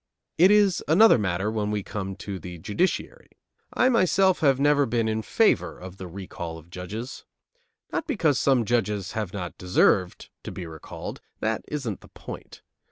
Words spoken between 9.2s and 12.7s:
not deserved to be recalled. That isn't the point.